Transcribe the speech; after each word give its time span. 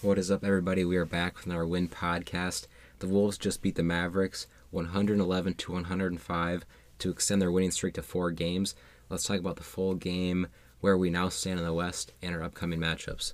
What 0.00 0.16
is 0.16 0.30
up, 0.30 0.44
everybody? 0.44 0.84
We 0.84 0.96
are 0.96 1.04
back 1.04 1.38
with 1.38 1.52
our 1.52 1.66
win 1.66 1.88
podcast. 1.88 2.68
The 3.00 3.08
Wolves 3.08 3.36
just 3.36 3.62
beat 3.62 3.74
the 3.74 3.82
Mavericks 3.82 4.46
111 4.70 5.54
to 5.54 5.72
105 5.72 6.64
to 7.00 7.10
extend 7.10 7.42
their 7.42 7.50
winning 7.50 7.72
streak 7.72 7.94
to 7.94 8.02
four 8.02 8.30
games. 8.30 8.76
Let's 9.08 9.24
talk 9.24 9.40
about 9.40 9.56
the 9.56 9.64
full 9.64 9.96
game, 9.96 10.46
where 10.80 10.96
we 10.96 11.10
now 11.10 11.28
stand 11.30 11.58
in 11.58 11.66
the 11.66 11.72
West, 11.72 12.12
and 12.22 12.32
our 12.32 12.44
upcoming 12.44 12.78
matchups. 12.78 13.32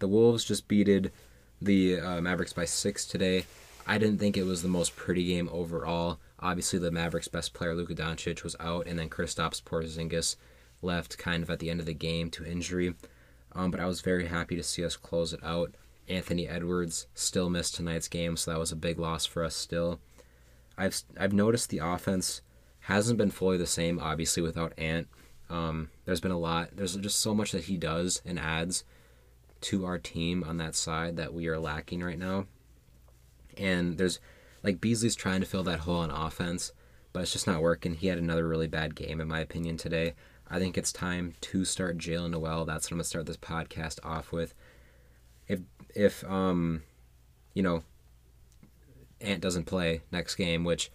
The 0.00 0.08
Wolves 0.08 0.42
just 0.44 0.66
beated 0.66 1.12
the 1.60 2.00
uh, 2.00 2.20
Mavericks 2.20 2.52
by 2.52 2.64
six 2.64 3.06
today. 3.06 3.44
I 3.86 3.98
didn't 3.98 4.18
think 4.18 4.36
it 4.36 4.46
was 4.46 4.62
the 4.62 4.68
most 4.68 4.96
pretty 4.96 5.26
game 5.26 5.48
overall. 5.52 6.18
Obviously, 6.40 6.80
the 6.80 6.90
Mavericks' 6.90 7.28
best 7.28 7.54
player, 7.54 7.76
Luka 7.76 7.94
Doncic, 7.94 8.42
was 8.42 8.56
out, 8.58 8.88
and 8.88 8.98
then 8.98 9.08
Kristaps 9.08 9.62
Porzingis 9.62 10.34
left 10.82 11.18
kind 11.18 11.44
of 11.44 11.50
at 11.50 11.60
the 11.60 11.70
end 11.70 11.78
of 11.78 11.86
the 11.86 11.94
game 11.94 12.30
to 12.30 12.44
injury. 12.44 12.96
Um, 13.54 13.70
but 13.70 13.80
I 13.80 13.86
was 13.86 14.00
very 14.00 14.26
happy 14.26 14.56
to 14.56 14.62
see 14.62 14.84
us 14.84 14.96
close 14.96 15.32
it 15.32 15.40
out. 15.42 15.74
Anthony 16.08 16.48
Edwards 16.48 17.06
still 17.14 17.50
missed 17.50 17.74
tonight's 17.74 18.08
game, 18.08 18.36
so 18.36 18.50
that 18.50 18.60
was 18.60 18.72
a 18.72 18.76
big 18.76 18.98
loss 18.98 19.24
for 19.24 19.44
us 19.44 19.54
still. 19.54 20.00
I've 20.76 21.00
I've 21.18 21.32
noticed 21.32 21.70
the 21.70 21.78
offense 21.78 22.42
hasn't 22.80 23.18
been 23.18 23.30
fully 23.30 23.56
the 23.56 23.66
same, 23.66 23.98
obviously, 23.98 24.42
without 24.42 24.72
Ant. 24.78 25.08
Um, 25.48 25.90
there's 26.04 26.20
been 26.20 26.32
a 26.32 26.38
lot. 26.38 26.70
There's 26.74 26.96
just 26.96 27.20
so 27.20 27.34
much 27.34 27.52
that 27.52 27.64
he 27.64 27.76
does 27.76 28.22
and 28.24 28.38
adds 28.38 28.84
to 29.62 29.84
our 29.84 29.98
team 29.98 30.42
on 30.44 30.56
that 30.56 30.74
side 30.74 31.16
that 31.16 31.32
we 31.32 31.46
are 31.46 31.58
lacking 31.58 32.02
right 32.02 32.18
now. 32.18 32.46
And 33.56 33.98
there's 33.98 34.18
like 34.62 34.80
Beasley's 34.80 35.14
trying 35.14 35.40
to 35.40 35.46
fill 35.46 35.62
that 35.64 35.80
hole 35.80 35.96
on 35.96 36.10
offense, 36.10 36.72
but 37.12 37.22
it's 37.22 37.32
just 37.32 37.46
not 37.46 37.62
working. 37.62 37.94
He 37.94 38.08
had 38.08 38.18
another 38.18 38.46
really 38.46 38.66
bad 38.66 38.94
game, 38.94 39.20
in 39.20 39.28
my 39.28 39.40
opinion, 39.40 39.76
today. 39.76 40.14
I 40.52 40.58
think 40.58 40.76
it's 40.76 40.92
time 40.92 41.32
to 41.40 41.64
start 41.64 41.96
Jaylen 41.96 42.32
Nowell. 42.32 42.66
That's 42.66 42.86
what 42.86 42.92
I'm 42.92 42.98
gonna 42.98 43.04
start 43.04 43.24
this 43.24 43.38
podcast 43.38 43.98
off 44.04 44.32
with. 44.32 44.52
If 45.48 45.60
if 45.94 46.22
um, 46.30 46.82
you 47.54 47.62
know, 47.62 47.84
Ant 49.22 49.40
doesn't 49.40 49.64
play 49.64 50.02
next 50.12 50.34
game, 50.34 50.62
which 50.62 50.90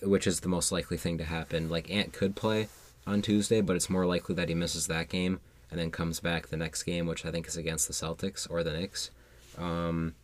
which 0.00 0.28
is 0.28 0.40
the 0.40 0.48
most 0.48 0.70
likely 0.70 0.96
thing 0.96 1.18
to 1.18 1.24
happen. 1.24 1.68
Like 1.68 1.90
Ant 1.90 2.12
could 2.12 2.36
play 2.36 2.68
on 3.04 3.20
Tuesday, 3.20 3.60
but 3.60 3.74
it's 3.74 3.90
more 3.90 4.06
likely 4.06 4.36
that 4.36 4.48
he 4.48 4.54
misses 4.54 4.86
that 4.86 5.08
game 5.08 5.40
and 5.72 5.80
then 5.80 5.90
comes 5.90 6.20
back 6.20 6.46
the 6.46 6.56
next 6.56 6.84
game, 6.84 7.06
which 7.06 7.26
I 7.26 7.32
think 7.32 7.48
is 7.48 7.56
against 7.56 7.88
the 7.88 7.94
Celtics 7.94 8.48
or 8.48 8.62
the 8.62 8.72
Knicks. 8.72 9.10
Um, 9.58 10.14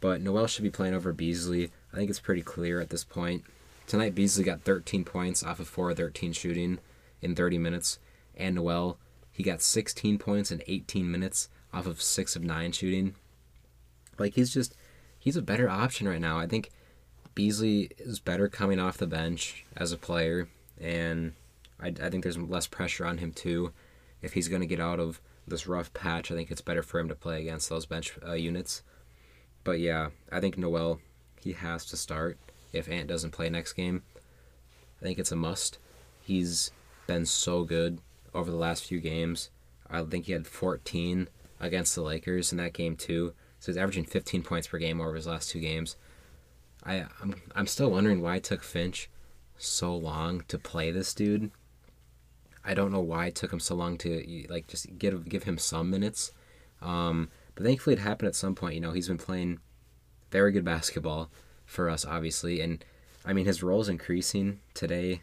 but 0.00 0.20
Nowell 0.20 0.46
should 0.46 0.62
be 0.62 0.70
playing 0.70 0.94
over 0.94 1.12
Beasley. 1.12 1.72
I 1.92 1.96
think 1.96 2.08
it's 2.08 2.20
pretty 2.20 2.42
clear 2.42 2.80
at 2.80 2.90
this 2.90 3.02
point. 3.02 3.42
Tonight, 3.88 4.14
Beasley 4.14 4.44
got 4.44 4.62
13 4.62 5.04
points 5.04 5.42
off 5.42 5.58
of 5.58 5.66
4 5.66 5.92
13 5.92 6.32
shooting 6.32 6.78
in 7.22 7.34
30 7.34 7.58
minutes. 7.58 7.98
And 8.36 8.54
Nowell, 8.54 8.98
he 9.32 9.42
got 9.42 9.62
16 9.62 10.18
points 10.18 10.50
in 10.50 10.62
18 10.66 11.10
minutes 11.10 11.48
off 11.72 11.86
of 11.86 12.00
6 12.00 12.36
of 12.36 12.42
9 12.44 12.72
shooting. 12.72 13.14
Like, 14.18 14.34
he's 14.34 14.52
just, 14.52 14.74
he's 15.18 15.36
a 15.36 15.42
better 15.42 15.68
option 15.68 16.08
right 16.08 16.20
now. 16.20 16.38
I 16.38 16.46
think 16.46 16.70
Beasley 17.34 17.90
is 17.98 18.18
better 18.18 18.48
coming 18.48 18.80
off 18.80 18.98
the 18.98 19.06
bench 19.06 19.64
as 19.76 19.92
a 19.92 19.98
player. 19.98 20.48
And 20.80 21.32
I, 21.80 21.88
I 22.02 22.10
think 22.10 22.22
there's 22.22 22.38
less 22.38 22.66
pressure 22.66 23.04
on 23.04 23.18
him, 23.18 23.32
too. 23.32 23.72
If 24.22 24.32
he's 24.32 24.48
going 24.48 24.60
to 24.60 24.66
get 24.66 24.80
out 24.80 24.98
of 24.98 25.20
this 25.46 25.66
rough 25.66 25.92
patch, 25.94 26.30
I 26.30 26.34
think 26.34 26.50
it's 26.50 26.60
better 26.60 26.82
for 26.82 26.98
him 27.00 27.08
to 27.08 27.14
play 27.14 27.40
against 27.40 27.68
those 27.68 27.86
bench 27.86 28.16
uh, 28.26 28.32
units. 28.32 28.82
But 29.64 29.80
yeah, 29.80 30.08
I 30.32 30.40
think 30.40 30.56
Nowell 30.56 31.00
he 31.40 31.52
has 31.52 31.84
to 31.86 31.96
start 31.96 32.38
if 32.72 32.88
Ant 32.88 33.08
doesn't 33.08 33.32
play 33.32 33.48
next 33.48 33.74
game. 33.74 34.02
I 35.00 35.04
think 35.04 35.18
it's 35.18 35.32
a 35.32 35.36
must. 35.36 35.78
He's 36.22 36.70
been 37.08 37.26
so 37.26 37.64
good 37.64 38.00
over 38.32 38.52
the 38.52 38.56
last 38.56 38.84
few 38.84 39.00
games. 39.00 39.50
I 39.90 40.02
think 40.04 40.26
he 40.26 40.32
had 40.32 40.46
14 40.46 41.28
against 41.58 41.96
the 41.96 42.02
Lakers 42.02 42.52
in 42.52 42.58
that 42.58 42.74
game 42.74 42.94
too. 42.94 43.34
So 43.58 43.72
he's 43.72 43.76
averaging 43.76 44.04
15 44.04 44.44
points 44.44 44.68
per 44.68 44.78
game 44.78 45.00
over 45.00 45.16
his 45.16 45.26
last 45.26 45.50
two 45.50 45.58
games. 45.58 45.96
I 46.84 47.06
I'm 47.20 47.34
I'm 47.56 47.66
still 47.66 47.90
wondering 47.90 48.22
why 48.22 48.36
it 48.36 48.44
took 48.44 48.62
Finch 48.62 49.10
so 49.56 49.96
long 49.96 50.44
to 50.46 50.58
play 50.58 50.92
this 50.92 51.12
dude. 51.12 51.50
I 52.64 52.74
don't 52.74 52.92
know 52.92 53.00
why 53.00 53.26
it 53.26 53.34
took 53.34 53.52
him 53.52 53.58
so 53.58 53.74
long 53.74 53.98
to 53.98 54.46
like 54.48 54.68
just 54.68 54.98
give 54.98 55.28
give 55.28 55.42
him 55.42 55.58
some 55.58 55.90
minutes. 55.90 56.30
Um, 56.80 57.30
but 57.56 57.66
thankfully, 57.66 57.94
it 57.94 58.00
happened 58.00 58.28
at 58.28 58.36
some 58.36 58.54
point. 58.54 58.74
You 58.74 58.80
know, 58.80 58.92
he's 58.92 59.08
been 59.08 59.18
playing 59.18 59.58
very 60.30 60.52
good 60.52 60.64
basketball 60.64 61.30
for 61.64 61.90
us, 61.90 62.04
obviously, 62.04 62.60
and 62.60 62.84
I 63.24 63.32
mean 63.32 63.46
his 63.46 63.62
role 63.62 63.80
is 63.80 63.88
increasing. 63.88 64.60
Today, 64.74 65.22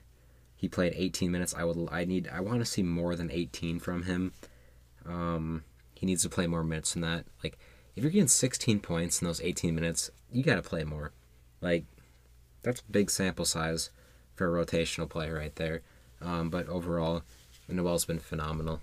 he 0.56 0.68
played 0.68 0.94
18 0.96 1.32
minutes. 1.32 1.54
I 1.54 1.64
would, 1.64 1.88
I 1.92 2.06
need, 2.06 2.30
I 2.32 2.40
want 2.40 2.60
to 2.60 2.66
see 2.66 2.84
more 2.84 3.16
than 3.16 3.32
18 3.32 3.80
from 3.80 4.04
him. 4.04 4.34
Um, 5.06 5.64
he 5.94 6.06
needs 6.06 6.24
to 6.24 6.30
play 6.30 6.48
more 6.48 6.64
minutes 6.64 6.94
than 6.94 7.02
that. 7.02 7.26
Like, 7.44 7.58
if 7.96 8.04
you're 8.04 8.12
getting 8.12 8.28
16 8.28 8.80
points 8.80 9.22
in 9.22 9.28
those 9.28 9.42
18 9.42 9.74
minutes, 9.74 10.12
you 10.32 10.44
got 10.44 10.56
to 10.56 10.62
play 10.62 10.84
more. 10.84 11.12
Like, 11.62 11.86
that's 12.62 12.82
big 12.82 13.10
sample 13.10 13.46
size 13.46 13.90
for 14.34 14.60
a 14.60 14.66
rotational 14.66 15.10
player 15.10 15.36
right 15.36 15.56
there. 15.56 15.82
Um, 16.22 16.50
but 16.50 16.68
overall, 16.68 17.24
Nowell's 17.68 18.06
been 18.06 18.20
phenomenal. 18.20 18.82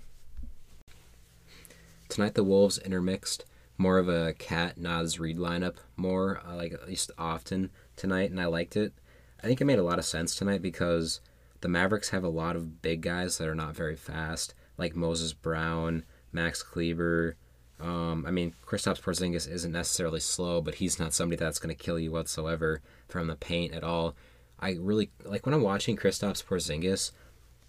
Tonight 2.09 2.35
the 2.35 2.43
Wolves 2.43 2.77
intermixed 2.77 3.45
more 3.77 3.97
of 3.97 4.07
a 4.07 4.33
Cat 4.33 4.77
Naz 4.77 5.19
Reid 5.19 5.37
lineup 5.37 5.77
more 5.97 6.41
uh, 6.47 6.55
like 6.55 6.73
at 6.73 6.87
least 6.87 7.11
often 7.17 7.71
tonight, 7.95 8.29
and 8.29 8.39
I 8.39 8.45
liked 8.45 8.75
it. 8.75 8.93
I 9.41 9.47
think 9.47 9.59
it 9.59 9.65
made 9.65 9.79
a 9.79 9.83
lot 9.83 9.99
of 9.99 10.05
sense 10.05 10.35
tonight 10.35 10.61
because 10.61 11.21
the 11.63 11.69
Mavericks 11.69 12.09
have 12.09 12.25
a 12.25 12.29
lot 12.29 12.57
of 12.57 12.81
big 12.81 12.99
guys 12.99 13.37
that 13.37 13.47
are 13.47 13.55
not 13.55 13.73
very 13.73 13.95
fast, 13.95 14.53
like 14.77 14.97
Moses 14.97 15.31
Brown, 15.31 16.03
Max 16.33 16.61
Kleber. 16.61 17.37
Um, 17.79 18.25
I 18.27 18.31
mean, 18.31 18.53
Kristaps 18.67 19.01
Porzingis 19.01 19.49
isn't 19.49 19.71
necessarily 19.71 20.19
slow, 20.19 20.59
but 20.59 20.75
he's 20.75 20.99
not 20.99 21.13
somebody 21.13 21.37
that's 21.37 21.59
going 21.59 21.73
to 21.73 21.81
kill 21.81 21.97
you 21.97 22.11
whatsoever 22.11 22.81
from 23.07 23.27
the 23.27 23.37
paint 23.37 23.73
at 23.73 23.81
all. 23.81 24.13
I 24.59 24.75
really 24.77 25.11
like 25.23 25.45
when 25.45 25.55
I'm 25.55 25.61
watching 25.61 25.95
Kristaps 25.95 26.43
Porzingis. 26.43 27.11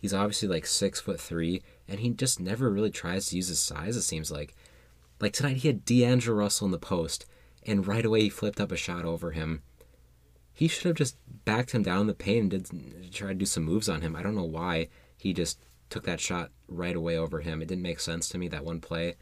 He's 0.00 0.12
obviously 0.12 0.48
like 0.48 0.66
six 0.66 1.00
foot 1.00 1.20
three, 1.20 1.62
and 1.86 2.00
he 2.00 2.10
just 2.10 2.40
never 2.40 2.70
really 2.70 2.90
tries 2.90 3.26
to 3.26 3.36
use 3.36 3.46
his 3.46 3.60
size. 3.60 3.96
It 3.96 4.02
seems 4.02 4.28
like, 4.28 4.56
like 5.20 5.34
tonight 5.34 5.58
he 5.58 5.68
had 5.68 5.84
D'Angelo 5.84 6.36
Russell 6.36 6.64
in 6.64 6.72
the 6.72 6.78
post, 6.78 7.26
and 7.64 7.86
right 7.86 8.04
away 8.04 8.22
he 8.22 8.28
flipped 8.28 8.60
up 8.60 8.72
a 8.72 8.76
shot 8.76 9.04
over 9.04 9.30
him. 9.30 9.62
He 10.54 10.68
should 10.68 10.84
have 10.84 10.96
just 10.96 11.16
backed 11.44 11.72
him 11.72 11.82
down 11.82 12.06
the 12.06 12.14
paint 12.14 12.52
and 12.52 13.02
did 13.02 13.12
try 13.12 13.28
to 13.28 13.34
do 13.34 13.44
some 13.44 13.64
moves 13.64 13.88
on 13.88 14.02
him. 14.02 14.14
I 14.14 14.22
don't 14.22 14.36
know 14.36 14.44
why 14.44 14.88
he 15.16 15.32
just 15.32 15.58
took 15.90 16.04
that 16.04 16.20
shot 16.20 16.52
right 16.68 16.94
away 16.94 17.18
over 17.18 17.40
him. 17.40 17.60
It 17.60 17.66
didn't 17.66 17.82
make 17.82 17.98
sense 17.98 18.28
to 18.28 18.38
me 18.38 18.46
that 18.48 18.64
one 18.64 18.80
play, 18.80 19.16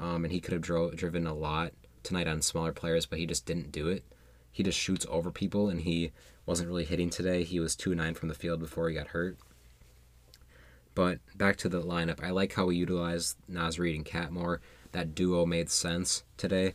um, 0.00 0.24
and 0.24 0.32
he 0.32 0.40
could 0.40 0.52
have 0.52 0.62
dro- 0.62 0.90
driven 0.90 1.26
a 1.26 1.34
lot 1.34 1.72
tonight 2.02 2.26
on 2.26 2.40
smaller 2.40 2.72
players, 2.72 3.04
but 3.04 3.18
he 3.18 3.26
just 3.26 3.44
didn't 3.44 3.70
do 3.70 3.86
it. 3.88 4.02
He 4.50 4.62
just 4.62 4.78
shoots 4.78 5.06
over 5.10 5.30
people, 5.30 5.68
and 5.68 5.82
he 5.82 6.12
wasn't 6.46 6.68
really 6.68 6.86
hitting 6.86 7.10
today. 7.10 7.44
He 7.44 7.60
was 7.60 7.76
two 7.76 7.94
nine 7.94 8.14
from 8.14 8.28
the 8.28 8.34
field 8.34 8.58
before 8.58 8.88
he 8.88 8.94
got 8.94 9.08
hurt. 9.08 9.36
But 10.94 11.20
back 11.36 11.56
to 11.58 11.68
the 11.68 11.82
lineup, 11.82 12.24
I 12.24 12.30
like 12.30 12.54
how 12.54 12.66
we 12.66 12.76
utilized 12.76 13.36
Naz 13.46 13.78
Reid 13.78 13.94
and 13.94 14.04
Cat 14.04 14.32
more. 14.32 14.60
That 14.92 15.14
duo 15.14 15.44
made 15.44 15.70
sense 15.70 16.24
today 16.38 16.74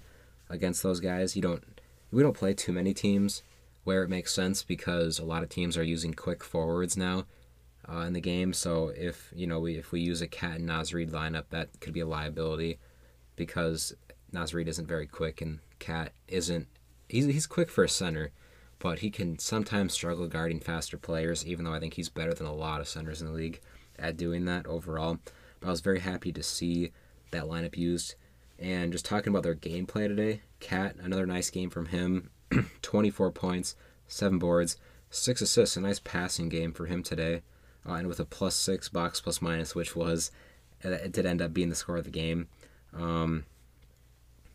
against 0.49 0.83
those 0.83 0.99
guys. 0.99 1.35
You 1.35 1.41
don't, 1.41 1.63
we 2.11 2.21
don't 2.21 2.37
play 2.37 2.53
too 2.53 2.71
many 2.71 2.93
teams 2.93 3.41
where 3.83 4.03
it 4.03 4.09
makes 4.09 4.33
sense 4.33 4.63
because 4.63 5.19
a 5.19 5.25
lot 5.25 5.43
of 5.43 5.49
teams 5.49 5.77
are 5.77 5.83
using 5.83 6.13
quick 6.13 6.43
forwards 6.43 6.95
now 6.95 7.25
uh, 7.89 7.99
in 7.99 8.13
the 8.13 8.21
game. 8.21 8.53
So 8.53 8.91
if 8.95 9.31
you 9.35 9.47
know 9.47 9.59
we 9.59 9.77
if 9.77 9.91
we 9.91 9.99
use 9.99 10.21
a 10.21 10.27
Cat 10.27 10.57
and 10.57 10.65
Naz 10.65 10.93
Reid 10.93 11.11
lineup, 11.11 11.45
that 11.49 11.79
could 11.79 11.93
be 11.93 11.99
a 11.99 12.05
liability 12.05 12.79
because 13.35 13.93
Naz 14.31 14.53
Reid 14.53 14.67
isn't 14.67 14.87
very 14.87 15.07
quick 15.07 15.41
and 15.41 15.59
Cat 15.79 16.13
isn't. 16.27 16.67
He's 17.09 17.25
he's 17.25 17.47
quick 17.47 17.69
for 17.69 17.83
a 17.83 17.89
center, 17.89 18.31
but 18.79 18.99
he 18.99 19.09
can 19.09 19.37
sometimes 19.39 19.93
struggle 19.93 20.27
guarding 20.27 20.59
faster 20.59 20.97
players. 20.97 21.45
Even 21.45 21.65
though 21.65 21.73
I 21.73 21.79
think 21.79 21.95
he's 21.95 22.09
better 22.09 22.33
than 22.33 22.47
a 22.47 22.53
lot 22.53 22.81
of 22.81 22.87
centers 22.87 23.21
in 23.21 23.27
the 23.27 23.33
league 23.33 23.59
at 23.99 24.17
doing 24.17 24.45
that 24.45 24.65
overall. 24.65 25.19
But 25.59 25.67
I 25.67 25.71
was 25.71 25.81
very 25.81 25.99
happy 25.99 26.31
to 26.31 26.43
see 26.43 26.91
that 27.31 27.45
lineup 27.45 27.77
used. 27.77 28.15
And 28.59 28.91
just 28.91 29.05
talking 29.05 29.31
about 29.31 29.43
their 29.43 29.55
gameplay 29.55 30.07
today, 30.07 30.41
Cat, 30.59 30.95
another 31.01 31.25
nice 31.25 31.49
game 31.49 31.69
from 31.69 31.87
him. 31.87 32.29
24 32.81 33.31
points, 33.31 33.75
7 34.07 34.39
boards, 34.39 34.77
6 35.09 35.41
assists, 35.41 35.77
a 35.77 35.81
nice 35.81 35.99
passing 35.99 36.49
game 36.49 36.73
for 36.73 36.85
him 36.85 37.03
today. 37.03 37.41
Uh, 37.87 37.93
and 37.93 38.07
with 38.07 38.19
a 38.19 38.25
plus 38.25 38.55
6 38.55 38.89
box 38.89 39.21
plus 39.21 39.41
minus, 39.41 39.75
which 39.75 39.95
was, 39.95 40.31
it 40.81 41.11
did 41.11 41.25
end 41.25 41.41
up 41.41 41.53
being 41.53 41.69
the 41.69 41.75
score 41.75 41.97
of 41.97 42.05
the 42.05 42.09
game. 42.09 42.47
Um, 42.93 43.45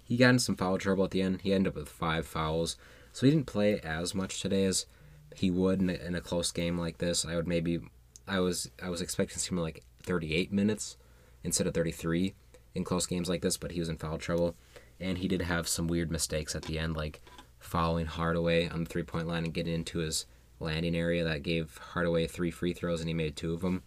he 0.04 0.16
got 0.16 0.30
in 0.30 0.38
some 0.38 0.56
foul 0.56 0.78
trouble 0.78 1.04
at 1.04 1.10
the 1.10 1.22
end. 1.22 1.42
He 1.42 1.52
ended 1.52 1.72
up 1.72 1.76
with 1.76 1.88
5 1.88 2.26
fouls. 2.26 2.76
So 3.12 3.26
he 3.26 3.32
didn't 3.32 3.46
play 3.46 3.80
as 3.80 4.14
much 4.14 4.40
today 4.40 4.64
as 4.64 4.86
he 5.34 5.50
would 5.50 5.80
in 5.80 5.90
a, 5.90 5.94
in 5.94 6.14
a 6.14 6.20
close 6.20 6.50
game 6.50 6.78
like 6.78 6.98
this. 6.98 7.24
I 7.24 7.36
would 7.36 7.46
maybe 7.46 7.80
I 8.26 8.40
was 8.40 8.70
I 8.82 8.88
was 8.88 9.00
expecting 9.00 9.42
him 9.42 9.62
like 9.62 9.82
38 10.02 10.52
minutes 10.52 10.96
instead 11.44 11.66
of 11.66 11.74
33 11.74 12.34
in 12.74 12.84
close 12.84 13.06
games 13.06 13.28
like 13.28 13.42
this, 13.42 13.56
but 13.56 13.72
he 13.72 13.80
was 13.80 13.88
in 13.88 13.96
foul 13.96 14.18
trouble, 14.18 14.54
and 15.00 15.18
he 15.18 15.28
did 15.28 15.42
have 15.42 15.68
some 15.68 15.86
weird 15.88 16.10
mistakes 16.10 16.54
at 16.54 16.62
the 16.62 16.78
end, 16.78 16.96
like 16.96 17.20
following 17.58 18.06
Hardaway 18.06 18.68
on 18.68 18.84
the 18.84 18.88
three 18.88 19.02
point 19.02 19.26
line 19.26 19.44
and 19.44 19.54
getting 19.54 19.74
into 19.74 19.98
his 19.98 20.26
landing 20.60 20.96
area 20.96 21.24
that 21.24 21.42
gave 21.42 21.78
Hardaway 21.92 22.26
three 22.26 22.50
free 22.50 22.72
throws, 22.72 23.00
and 23.00 23.08
he 23.08 23.14
made 23.14 23.36
two 23.36 23.52
of 23.52 23.60
them. 23.60 23.82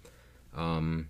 Um, 0.56 1.10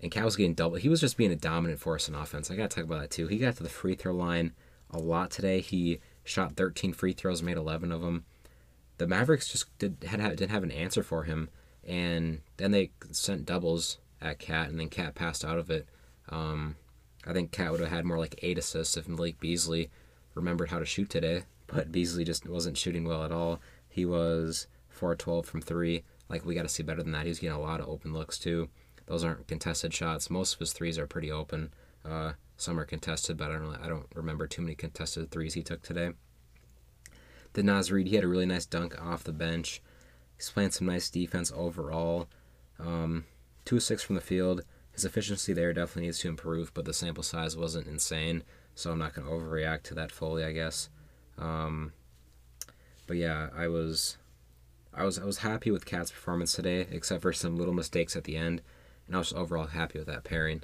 and 0.00 0.10
Cat 0.10 0.24
was 0.24 0.36
getting 0.36 0.54
double. 0.54 0.76
He 0.76 0.88
was 0.88 1.00
just 1.00 1.16
being 1.16 1.32
a 1.32 1.36
dominant 1.36 1.80
force 1.80 2.08
in 2.08 2.14
offense. 2.14 2.50
I 2.50 2.56
got 2.56 2.70
to 2.70 2.76
talk 2.76 2.84
about 2.84 3.00
that 3.00 3.10
too. 3.10 3.26
He 3.26 3.38
got 3.38 3.56
to 3.56 3.62
the 3.62 3.68
free 3.68 3.94
throw 3.94 4.14
line 4.14 4.52
a 4.90 4.98
lot 4.98 5.30
today. 5.30 5.60
He 5.60 6.00
shot 6.24 6.56
13 6.56 6.92
free 6.92 7.12
throws, 7.12 7.42
made 7.42 7.56
11 7.56 7.90
of 7.90 8.00
them. 8.00 8.24
The 8.98 9.06
Mavericks 9.06 9.48
just 9.48 9.76
did 9.78 10.04
had 10.06 10.20
didn't 10.36 10.50
have 10.50 10.64
an 10.64 10.72
answer 10.72 11.02
for 11.02 11.24
him, 11.24 11.50
and 11.86 12.40
then 12.56 12.72
they 12.72 12.90
sent 13.12 13.46
doubles 13.46 13.98
at 14.20 14.38
Cat, 14.38 14.68
and 14.68 14.78
then 14.78 14.88
Cat 14.88 15.14
passed 15.14 15.44
out 15.44 15.58
of 15.58 15.70
it. 15.70 15.86
Um, 16.28 16.76
I 17.24 17.32
think 17.32 17.52
Cat 17.52 17.70
would 17.70 17.80
have 17.80 17.90
had 17.90 18.04
more 18.04 18.18
like 18.18 18.38
eight 18.42 18.58
assists 18.58 18.96
if 18.96 19.08
Malik 19.08 19.38
Beasley 19.38 19.90
remembered 20.38 20.70
how 20.70 20.78
to 20.78 20.86
shoot 20.86 21.10
today, 21.10 21.42
but 21.66 21.92
Beasley 21.92 22.24
just 22.24 22.48
wasn't 22.48 22.78
shooting 22.78 23.04
well 23.04 23.24
at 23.24 23.32
all. 23.32 23.60
He 23.88 24.06
was 24.06 24.66
4 24.88 25.14
12 25.14 25.44
from 25.44 25.60
three. 25.60 26.04
Like, 26.28 26.44
we 26.44 26.54
got 26.54 26.62
to 26.62 26.68
see 26.68 26.82
better 26.82 27.02
than 27.02 27.12
that. 27.12 27.24
He 27.24 27.28
was 27.28 27.38
getting 27.38 27.56
a 27.56 27.60
lot 27.60 27.80
of 27.80 27.88
open 27.88 28.12
looks, 28.12 28.38
too. 28.38 28.68
Those 29.06 29.24
aren't 29.24 29.48
contested 29.48 29.94
shots. 29.94 30.30
Most 30.30 30.54
of 30.54 30.60
his 30.60 30.72
threes 30.72 30.98
are 30.98 31.06
pretty 31.06 31.32
open. 31.32 31.72
Uh, 32.04 32.32
some 32.56 32.78
are 32.78 32.84
contested, 32.84 33.36
but 33.36 33.50
I 33.50 33.54
don't 33.54 33.62
really, 33.62 33.78
I 33.82 33.88
don't 33.88 34.06
remember 34.14 34.46
too 34.46 34.62
many 34.62 34.74
contested 34.74 35.30
threes 35.30 35.54
he 35.54 35.62
took 35.62 35.82
today. 35.82 36.10
The 37.54 37.62
Naz 37.62 37.90
Reid, 37.90 38.08
he 38.08 38.16
had 38.16 38.24
a 38.24 38.28
really 38.28 38.46
nice 38.46 38.66
dunk 38.66 39.00
off 39.00 39.24
the 39.24 39.32
bench. 39.32 39.82
He's 40.36 40.50
playing 40.50 40.72
some 40.72 40.86
nice 40.86 41.08
defense 41.08 41.50
overall. 41.54 42.28
Um, 42.78 43.24
two 43.64 43.80
six 43.80 44.02
from 44.02 44.14
the 44.14 44.20
field. 44.20 44.62
His 44.92 45.04
efficiency 45.04 45.52
there 45.52 45.72
definitely 45.72 46.02
needs 46.02 46.18
to 46.20 46.28
improve, 46.28 46.74
but 46.74 46.84
the 46.84 46.92
sample 46.92 47.22
size 47.22 47.56
wasn't 47.56 47.86
insane, 47.86 48.42
so 48.78 48.92
I'm 48.92 48.98
not 49.00 49.12
going 49.12 49.26
to 49.26 49.34
overreact 49.34 49.82
to 49.84 49.94
that 49.94 50.12
fully, 50.12 50.44
I 50.44 50.52
guess. 50.52 50.88
Um, 51.36 51.92
but 53.08 53.16
yeah, 53.16 53.48
I 53.56 53.66
was, 53.66 54.18
I 54.94 55.04
was, 55.04 55.18
I 55.18 55.24
was 55.24 55.38
happy 55.38 55.72
with 55.72 55.84
Cat's 55.84 56.12
performance 56.12 56.52
today, 56.52 56.86
except 56.92 57.22
for 57.22 57.32
some 57.32 57.56
little 57.56 57.74
mistakes 57.74 58.14
at 58.14 58.22
the 58.22 58.36
end, 58.36 58.62
and 59.08 59.16
I 59.16 59.18
was 59.18 59.32
overall 59.32 59.66
happy 59.66 59.98
with 59.98 60.06
that 60.06 60.22
pairing. 60.22 60.62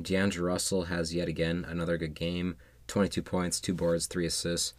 D'Angelo 0.00 0.46
Russell 0.46 0.84
has 0.84 1.14
yet 1.14 1.28
again 1.28 1.66
another 1.68 1.98
good 1.98 2.14
game 2.14 2.56
22 2.86 3.20
points, 3.20 3.60
two 3.60 3.74
boards, 3.74 4.06
three 4.06 4.24
assists. 4.24 4.72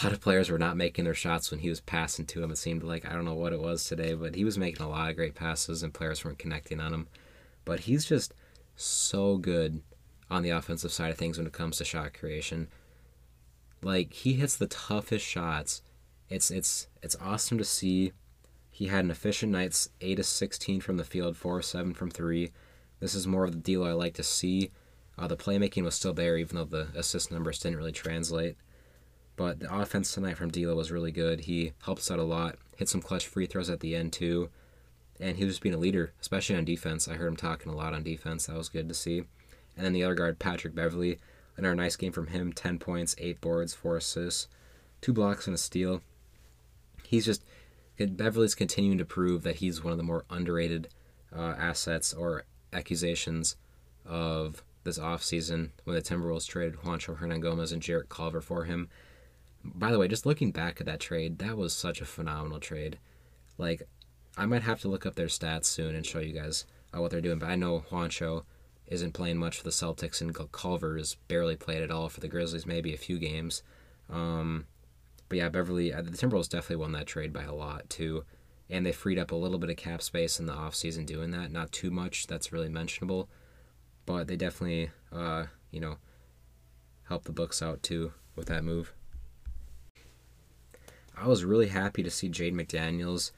A 0.00 0.04
lot 0.04 0.12
of 0.12 0.20
players 0.20 0.50
were 0.50 0.58
not 0.58 0.76
making 0.76 1.04
their 1.04 1.14
shots 1.14 1.52
when 1.52 1.60
he 1.60 1.68
was 1.68 1.82
passing 1.82 2.26
to 2.26 2.42
him. 2.42 2.50
It 2.50 2.58
seemed 2.58 2.82
like, 2.82 3.08
I 3.08 3.12
don't 3.12 3.26
know 3.26 3.34
what 3.34 3.52
it 3.52 3.60
was 3.60 3.84
today, 3.84 4.14
but 4.14 4.34
he 4.34 4.44
was 4.44 4.58
making 4.58 4.84
a 4.84 4.88
lot 4.88 5.08
of 5.08 5.16
great 5.16 5.36
passes 5.36 5.84
and 5.84 5.94
players 5.94 6.24
weren't 6.24 6.38
connecting 6.40 6.80
on 6.80 6.92
him. 6.92 7.06
But 7.64 7.80
he's 7.80 8.04
just 8.04 8.34
so 8.74 9.36
good 9.36 9.82
on 10.32 10.42
the 10.42 10.50
offensive 10.50 10.90
side 10.90 11.10
of 11.10 11.18
things 11.18 11.36
when 11.36 11.46
it 11.46 11.52
comes 11.52 11.76
to 11.76 11.84
shot 11.84 12.14
creation. 12.14 12.68
Like 13.82 14.14
he 14.14 14.32
hits 14.32 14.56
the 14.56 14.66
toughest 14.66 15.24
shots. 15.26 15.82
It's 16.30 16.50
it's 16.50 16.86
it's 17.02 17.16
awesome 17.20 17.58
to 17.58 17.64
see. 17.64 18.12
He 18.70 18.86
had 18.86 19.04
an 19.04 19.10
efficient 19.10 19.52
night, 19.52 19.88
eight 20.00 20.18
of 20.18 20.24
sixteen 20.24 20.80
from 20.80 20.96
the 20.96 21.04
field, 21.04 21.36
four 21.36 21.60
seven 21.60 21.92
from 21.92 22.10
three. 22.10 22.50
This 22.98 23.14
is 23.14 23.26
more 23.26 23.44
of 23.44 23.52
the 23.52 23.58
deal 23.58 23.84
I 23.84 23.92
like 23.92 24.14
to 24.14 24.22
see. 24.22 24.70
Uh, 25.18 25.26
the 25.26 25.36
playmaking 25.36 25.84
was 25.84 25.94
still 25.94 26.14
there, 26.14 26.38
even 26.38 26.56
though 26.56 26.64
the 26.64 26.88
assist 26.96 27.30
numbers 27.30 27.58
didn't 27.58 27.76
really 27.76 27.92
translate. 27.92 28.56
But 29.36 29.60
the 29.60 29.74
offense 29.74 30.12
tonight 30.12 30.38
from 30.38 30.50
D'Lo 30.50 30.74
was 30.74 30.90
really 30.90 31.12
good. 31.12 31.40
He 31.40 31.72
helps 31.84 32.10
out 32.10 32.18
a 32.18 32.22
lot. 32.24 32.56
Hit 32.76 32.88
some 32.88 33.02
clutch 33.02 33.26
free 33.26 33.46
throws 33.46 33.68
at 33.68 33.80
the 33.80 33.94
end 33.94 34.14
too, 34.14 34.48
and 35.20 35.36
he 35.36 35.44
was 35.44 35.58
being 35.58 35.74
a 35.74 35.78
leader, 35.78 36.14
especially 36.20 36.56
on 36.56 36.64
defense. 36.64 37.08
I 37.08 37.14
heard 37.14 37.28
him 37.28 37.36
talking 37.36 37.70
a 37.70 37.76
lot 37.76 37.92
on 37.92 38.02
defense. 38.02 38.46
That 38.46 38.56
was 38.56 38.70
good 38.70 38.88
to 38.88 38.94
see. 38.94 39.24
And 39.76 39.84
then 39.84 39.92
the 39.92 40.04
other 40.04 40.14
guard, 40.14 40.38
Patrick 40.38 40.74
Beverley. 40.74 41.18
another 41.56 41.74
nice 41.74 41.96
game 41.96 42.12
from 42.12 42.28
him. 42.28 42.52
Ten 42.52 42.78
points, 42.78 43.14
eight 43.18 43.40
boards, 43.40 43.74
four 43.74 43.96
assists, 43.96 44.48
two 45.00 45.12
blocks 45.12 45.46
and 45.46 45.54
a 45.54 45.58
steal. 45.58 46.02
He's 47.04 47.24
just 47.24 47.44
Beverley's 47.98 48.54
continuing 48.54 48.98
to 48.98 49.04
prove 49.04 49.42
that 49.42 49.56
he's 49.56 49.84
one 49.84 49.92
of 49.92 49.98
the 49.98 50.04
more 50.04 50.24
underrated 50.30 50.88
uh, 51.34 51.54
assets 51.58 52.12
or 52.12 52.44
accusations 52.72 53.56
of 54.04 54.62
this 54.84 54.98
offseason 54.98 55.70
when 55.84 55.94
the 55.94 56.02
Timberwolves 56.02 56.46
traded 56.48 56.80
Juancho 56.80 57.18
Hernangomez 57.18 57.72
and 57.72 57.82
Jarrett 57.82 58.08
Culver 58.08 58.40
for 58.40 58.64
him. 58.64 58.88
By 59.64 59.92
the 59.92 59.98
way, 59.98 60.08
just 60.08 60.26
looking 60.26 60.50
back 60.50 60.80
at 60.80 60.86
that 60.86 61.00
trade, 61.00 61.38
that 61.38 61.56
was 61.56 61.72
such 61.72 62.00
a 62.00 62.06
phenomenal 62.06 62.58
trade. 62.58 62.98
Like, 63.58 63.82
I 64.36 64.46
might 64.46 64.62
have 64.62 64.80
to 64.80 64.88
look 64.88 65.06
up 65.06 65.14
their 65.14 65.26
stats 65.26 65.66
soon 65.66 65.94
and 65.94 66.04
show 66.04 66.18
you 66.18 66.32
guys 66.32 66.66
uh, 66.92 67.00
what 67.00 67.10
they're 67.10 67.20
doing, 67.20 67.38
but 67.38 67.48
I 67.48 67.54
know 67.54 67.84
Juancho 67.90 68.44
isn't 68.86 69.12
playing 69.12 69.38
much 69.38 69.58
for 69.58 69.64
the 69.64 69.70
Celtics, 69.70 70.20
and 70.20 70.34
Culver 70.52 70.96
is 70.96 71.16
barely 71.28 71.56
played 71.56 71.82
at 71.82 71.90
all 71.90 72.08
for 72.08 72.20
the 72.20 72.28
Grizzlies, 72.28 72.66
maybe 72.66 72.92
a 72.92 72.98
few 72.98 73.18
games. 73.18 73.62
Um, 74.10 74.66
but 75.28 75.38
yeah, 75.38 75.48
Beverley, 75.48 75.92
uh, 75.92 76.02
the 76.02 76.10
Timberwolves 76.10 76.48
definitely 76.48 76.76
won 76.76 76.92
that 76.92 77.06
trade 77.06 77.32
by 77.32 77.44
a 77.44 77.54
lot, 77.54 77.88
too 77.88 78.24
and 78.72 78.86
they 78.86 78.92
freed 78.92 79.18
up 79.18 79.30
a 79.30 79.36
little 79.36 79.58
bit 79.58 79.68
of 79.68 79.76
cap 79.76 80.00
space 80.00 80.40
in 80.40 80.46
the 80.46 80.52
offseason 80.54 81.04
doing 81.04 81.30
that. 81.30 81.52
Not 81.52 81.72
too 81.72 81.90
much 81.90 82.26
that's 82.26 82.52
really 82.52 82.70
mentionable, 82.70 83.28
but 84.06 84.28
they 84.28 84.36
definitely, 84.36 84.90
uh, 85.12 85.44
you 85.70 85.78
know, 85.78 85.98
helped 87.04 87.26
the 87.26 87.32
books 87.32 87.60
out 87.60 87.82
too 87.82 88.14
with 88.34 88.48
that 88.48 88.64
move. 88.64 88.94
I 91.14 91.28
was 91.28 91.44
really 91.44 91.68
happy 91.68 92.02
to 92.02 92.10
see 92.10 92.30
Jaden 92.30 92.54
McDaniels 92.54 93.32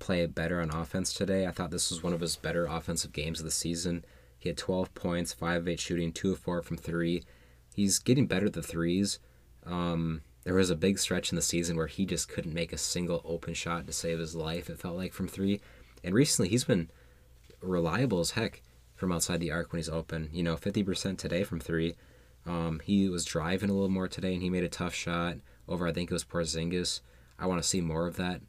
play 0.00 0.26
better 0.26 0.60
on 0.60 0.70
offense 0.70 1.14
today. 1.14 1.46
I 1.46 1.52
thought 1.52 1.70
this 1.70 1.90
was 1.90 2.02
one 2.02 2.12
of 2.12 2.20
his 2.20 2.34
better 2.34 2.66
offensive 2.66 3.12
games 3.12 3.38
of 3.38 3.44
the 3.44 3.52
season. 3.52 4.04
He 4.40 4.48
had 4.48 4.58
12 4.58 4.94
points, 4.94 5.32
5 5.32 5.62
of 5.62 5.68
8 5.68 5.78
shooting, 5.78 6.12
2 6.12 6.32
of 6.32 6.38
4 6.38 6.62
from 6.62 6.76
3. 6.76 7.22
He's 7.76 7.98
getting 7.98 8.26
better 8.26 8.46
at 8.46 8.54
the 8.54 8.62
threes. 8.62 9.20
Um, 9.64 10.22
there 10.44 10.54
was 10.54 10.70
a 10.70 10.76
big 10.76 10.98
stretch 10.98 11.30
in 11.30 11.36
the 11.36 11.42
season 11.42 11.76
where 11.76 11.86
he 11.86 12.06
just 12.06 12.28
couldn't 12.28 12.54
make 12.54 12.72
a 12.72 12.78
single 12.78 13.20
open 13.24 13.54
shot 13.54 13.86
to 13.86 13.92
save 13.92 14.18
his 14.18 14.34
life, 14.34 14.70
it 14.70 14.80
felt 14.80 14.96
like, 14.96 15.12
from 15.12 15.28
three. 15.28 15.60
And 16.02 16.14
recently 16.14 16.48
he's 16.48 16.64
been 16.64 16.90
reliable 17.60 18.20
as 18.20 18.32
heck 18.32 18.62
from 18.94 19.12
outside 19.12 19.40
the 19.40 19.52
arc 19.52 19.72
when 19.72 19.78
he's 19.78 19.88
open. 19.88 20.30
You 20.32 20.42
know, 20.42 20.56
50% 20.56 21.18
today 21.18 21.44
from 21.44 21.60
three. 21.60 21.94
Um, 22.46 22.80
he 22.82 23.10
was 23.10 23.26
driving 23.26 23.68
a 23.68 23.74
little 23.74 23.90
more 23.90 24.08
today 24.08 24.32
and 24.32 24.42
he 24.42 24.48
made 24.48 24.64
a 24.64 24.68
tough 24.68 24.94
shot 24.94 25.36
over, 25.68 25.86
I 25.86 25.92
think 25.92 26.10
it 26.10 26.14
was 26.14 26.24
Porzingis. 26.24 27.00
I 27.38 27.46
want 27.46 27.62
to 27.62 27.68
see 27.68 27.80
more 27.80 28.06
of 28.06 28.16
that. 28.16 28.40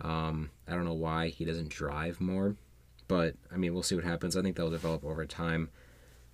Um, 0.00 0.50
I 0.66 0.72
don't 0.74 0.84
know 0.84 0.92
why 0.92 1.28
he 1.28 1.44
doesn't 1.44 1.70
drive 1.70 2.20
more, 2.20 2.56
but 3.08 3.34
I 3.52 3.56
mean, 3.56 3.74
we'll 3.74 3.82
see 3.82 3.94
what 3.94 4.04
happens. 4.04 4.36
I 4.36 4.42
think 4.42 4.56
that'll 4.56 4.70
develop 4.70 5.04
over 5.04 5.26
time. 5.26 5.70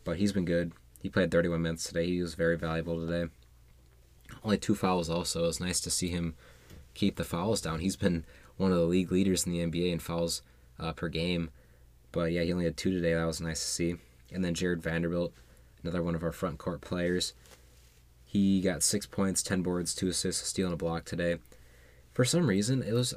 But 0.05 0.19
he's 0.19 0.33
been 0.33 0.45
good. 0.45 0.73
He 1.01 1.09
played 1.09 1.31
31 1.31 1.63
minutes 1.63 1.85
today. 1.85 2.07
He 2.07 2.21
was 2.21 2.35
very 2.35 2.59
valuable 2.59 3.01
today 3.01 3.29
only 4.43 4.59
two 4.59 4.75
fouls 4.75 5.11
also. 5.11 5.45
It 5.45 5.49
was 5.49 5.61
nice 5.61 5.81
to 5.81 5.91
see 5.91 6.09
him 6.09 6.35
keep 6.95 7.17
the 7.17 7.25
fouls 7.25 7.61
down. 7.61 7.81
He's 7.81 7.97
been 7.97 8.25
one 8.57 8.73
of 8.73 8.79
the 8.79 8.85
league 8.85 9.13
leaders 9.13 9.47
in 9.47 9.53
the 9.53 9.59
NBA 9.59 9.93
in 9.93 9.99
fouls 9.99 10.43
uh, 10.79 10.93
per 10.93 11.09
game. 11.09 11.51
But 12.13 12.33
yeah, 12.33 12.43
he 12.43 12.53
only 12.53 12.65
had 12.65 12.77
two 12.77 12.93
today. 12.93 13.15
That 13.15 13.27
was 13.27 13.41
nice 13.41 13.61
to 13.61 13.67
see. 13.67 13.97
And 14.33 14.45
then 14.45 14.55
Jarred 14.55 14.83
Vanderbilt, 14.83 15.33
another 15.83 16.03
one 16.03 16.15
of 16.15 16.23
our 16.23 16.33
front 16.33 16.59
court 16.59 16.81
players. 16.81 17.35
He 18.25 18.61
got 18.61 18.83
six 18.83 19.07
points, 19.07 19.43
ten 19.43 19.63
boards, 19.63 19.95
two 19.95 20.09
assists, 20.09 20.43
a 20.43 20.47
steal, 20.47 20.67
and 20.67 20.75
a 20.75 20.77
block 20.79 21.05
today. 21.05 21.39
For 22.13 22.25
some 22.25 22.49
reason, 22.49 22.83
it 22.83 22.93
was. 22.93 23.15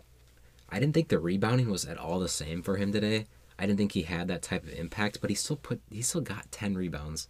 I 0.70 0.80
didn't 0.80 0.94
think 0.94 1.08
the 1.08 1.20
rebounding 1.20 1.70
was 1.70 1.86
at 1.86 1.98
all 1.98 2.20
the 2.20 2.28
same 2.28 2.62
for 2.62 2.78
him 2.78 2.92
today. 2.92 3.26
I 3.60 3.66
didn't 3.66 3.78
think 3.78 3.94
he 3.94 4.04
had 4.04 4.28
that 4.28 4.44
type 4.44 4.64
of 4.64 4.74
impact, 4.74 5.20
but 5.22 5.30
he 5.30 5.36
still 5.36 5.56
put 5.56 5.82
he 5.90 6.02
still 6.02 6.22
got 6.22 6.52
ten 6.52 6.76
rebounds. 6.76 7.28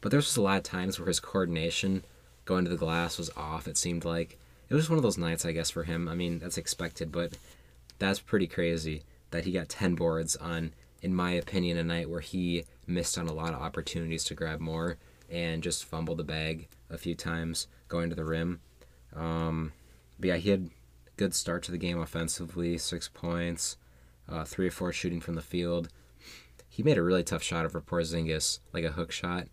But 0.00 0.10
there's 0.10 0.26
just 0.26 0.36
a 0.36 0.42
lot 0.42 0.58
of 0.58 0.62
times 0.62 0.98
where 0.98 1.08
his 1.08 1.20
coordination 1.20 2.04
going 2.44 2.64
to 2.64 2.70
the 2.70 2.76
glass 2.76 3.18
was 3.18 3.30
off. 3.36 3.68
It 3.68 3.76
seemed 3.76 4.04
like 4.04 4.38
it 4.68 4.74
was 4.74 4.88
one 4.88 4.96
of 4.96 5.02
those 5.02 5.18
nights, 5.18 5.44
I 5.44 5.52
guess, 5.52 5.70
for 5.70 5.84
him. 5.84 6.08
I 6.08 6.14
mean, 6.14 6.38
that's 6.38 6.56
expected, 6.58 7.12
but 7.12 7.36
that's 7.98 8.20
pretty 8.20 8.46
crazy 8.46 9.02
that 9.30 9.44
he 9.44 9.52
got 9.52 9.68
10 9.68 9.94
boards 9.94 10.36
on, 10.36 10.72
in 11.02 11.14
my 11.14 11.32
opinion, 11.32 11.76
a 11.76 11.84
night 11.84 12.08
where 12.08 12.20
he 12.20 12.64
missed 12.86 13.18
on 13.18 13.28
a 13.28 13.32
lot 13.32 13.52
of 13.52 13.60
opportunities 13.60 14.24
to 14.24 14.34
grab 14.34 14.60
more 14.60 14.96
and 15.30 15.62
just 15.62 15.84
fumbled 15.84 16.18
the 16.18 16.24
bag 16.24 16.68
a 16.88 16.98
few 16.98 17.14
times 17.14 17.68
going 17.88 18.10
to 18.10 18.16
the 18.16 18.24
rim. 18.24 18.60
Um, 19.14 19.72
but 20.18 20.28
yeah, 20.28 20.36
he 20.36 20.50
had 20.50 20.70
good 21.16 21.34
start 21.34 21.62
to 21.64 21.72
the 21.72 21.78
game 21.78 22.00
offensively, 22.00 22.78
six 22.78 23.08
points, 23.08 23.76
uh, 24.30 24.44
three 24.44 24.68
or 24.68 24.70
four 24.70 24.92
shooting 24.92 25.20
from 25.20 25.34
the 25.34 25.42
field. 25.42 25.88
He 26.68 26.82
made 26.82 26.98
a 26.98 27.02
really 27.02 27.24
tough 27.24 27.42
shot 27.42 27.64
over 27.64 27.80
Porzingis, 27.80 28.60
like 28.72 28.84
a 28.84 28.92
hook 28.92 29.10
shot, 29.10 29.48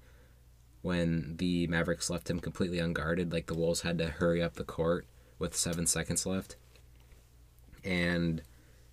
when 0.81 1.35
the 1.37 1.67
Mavericks 1.67 2.09
left 2.09 2.29
him 2.29 2.39
completely 2.39 2.79
unguarded. 2.79 3.33
Like 3.33 3.47
the 3.47 3.57
Wolves 3.57 3.81
had 3.81 3.97
to 3.97 4.07
hurry 4.07 4.41
up 4.41 4.53
the 4.53 4.63
court 4.63 5.05
with 5.39 5.55
seven 5.55 5.87
seconds 5.87 6.25
left. 6.25 6.55
And 7.83 8.41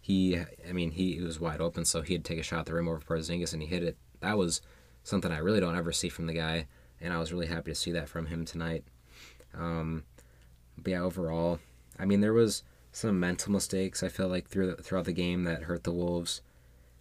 he, 0.01 0.39
I 0.69 0.73
mean, 0.73 0.93
he, 0.93 1.17
he 1.17 1.23
was 1.23 1.41
wide 1.41 1.61
open, 1.61 1.85
so 1.85 2.03
he'd 2.03 2.25
take 2.25 2.39
a 2.39 2.43
shot 2.43 2.61
at 2.61 2.67
the 2.67 2.75
rim 2.75 2.89
over 2.89 3.01
Porzingis 3.01 3.53
and 3.53 3.63
he 3.63 3.69
hit 3.69 3.83
it. 3.83 3.97
That 4.21 4.39
was 4.39 4.61
something 5.03 5.33
I 5.33 5.39
really 5.39 5.61
don't 5.61 5.77
ever 5.77 5.93
see 5.93 6.09
from 6.09 6.27
the 6.27 6.35
guy, 6.35 6.67
and 7.01 7.13
I 7.13 7.19
was 7.19 7.33
really 7.33 7.47
happy 7.47 7.71
to 7.71 7.75
see 7.75 7.93
that 7.93 8.09
from 8.09 8.27
him 8.27 8.45
tonight. 8.45 8.85
Um, 9.55 10.05
but 10.79 10.91
yeah, 10.91 11.03
overall, 11.03 11.59
I 11.99 12.05
mean, 12.05 12.21
there 12.21 12.33
was 12.33 12.63
some 12.95 13.19
mental 13.19 13.51
mistakes 13.51 14.05
I 14.05 14.09
feel 14.09 14.29
like 14.29 14.49
through 14.49 14.77
throughout 14.77 15.05
the 15.05 15.13
game 15.13 15.43
that 15.45 15.65
hurt 15.65 15.83
the 15.83 15.93
Wolves. 15.93 16.43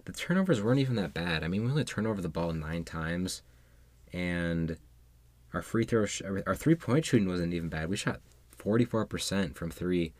The 0.05 0.11
turnovers 0.11 0.61
weren't 0.61 0.79
even 0.79 0.95
that 0.95 1.13
bad. 1.13 1.43
I 1.43 1.47
mean, 1.47 1.63
we 1.63 1.69
only 1.69 1.83
turned 1.83 2.07
over 2.07 2.21
the 2.21 2.27
ball 2.27 2.51
nine 2.51 2.83
times 2.83 3.41
and 4.11 4.77
our 5.53 5.61
free 5.61 5.85
throw, 5.85 6.05
sh- 6.05 6.23
our 6.45 6.55
three 6.55 6.75
point 6.75 7.05
shooting 7.05 7.27
wasn't 7.27 7.53
even 7.53 7.69
bad. 7.69 7.89
We 7.89 7.95
shot 7.95 8.21
44% 8.57 9.55
from 9.55 9.69
three. 9.69 10.13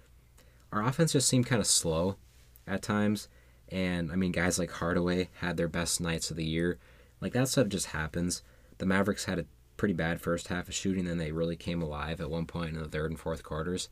Our 0.71 0.85
offense 0.85 1.13
just 1.13 1.27
seemed 1.27 1.47
kind 1.47 1.59
of 1.59 1.67
slow 1.67 2.17
at 2.67 2.81
times, 2.81 3.27
And 3.67 4.11
I 4.11 4.15
mean, 4.15 4.31
guys 4.31 4.59
like 4.59 4.71
Hardaway 4.71 5.29
had 5.39 5.57
their 5.57 5.67
best 5.67 5.99
nights 5.99 6.31
of 6.31 6.37
the 6.37 6.45
year. 6.45 6.77
Like 7.19 7.33
that 7.33 7.47
stuff 7.47 7.67
just 7.67 7.87
happens. 7.87 8.43
The 8.77 8.85
Mavericks 8.85 9.25
had 9.25 9.39
a 9.39 9.45
pretty 9.75 9.93
bad 9.95 10.21
first 10.21 10.47
half 10.47 10.67
of 10.67 10.75
shooting, 10.75 11.05
then 11.05 11.17
they 11.17 11.31
really 11.31 11.55
came 11.55 11.81
alive 11.81 12.21
at 12.21 12.29
one 12.29 12.45
point 12.45 12.75
in 12.75 12.81
the 12.81 12.87
third 12.87 13.09
and 13.09 13.19
fourth 13.19 13.43
quarters. 13.43 13.89